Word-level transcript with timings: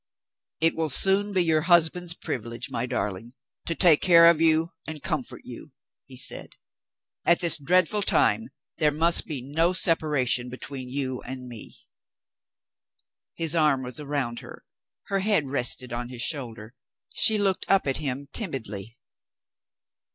"It 0.59 0.75
will 0.75 0.89
soon 0.89 1.31
be 1.31 1.43
your 1.43 1.61
husband's 1.61 2.15
privilege, 2.15 2.71
my 2.71 2.87
darling, 2.87 3.33
to 3.67 3.75
take 3.75 4.01
care 4.01 4.31
of 4.31 4.41
you 4.41 4.73
and 4.87 5.03
comfort 5.03 5.41
you," 5.43 5.73
he 6.07 6.17
said. 6.17 6.53
"At 7.23 7.39
this 7.39 7.55
dreadful 7.59 8.01
time, 8.01 8.49
there 8.79 8.89
must 8.91 9.27
be 9.27 9.43
no 9.43 9.73
separation 9.73 10.49
between 10.49 10.89
you 10.89 11.21
and 11.21 11.47
me." 11.47 11.77
His 13.35 13.55
arm 13.55 13.83
was 13.83 14.01
round 14.01 14.39
her; 14.39 14.65
her 15.03 15.19
head 15.19 15.45
rested 15.45 15.93
on 15.93 16.09
his 16.09 16.23
shoulder. 16.23 16.73
She 17.13 17.37
looked 17.37 17.65
up 17.69 17.85
at 17.85 17.97
him 17.97 18.27
timidly. 18.33 18.97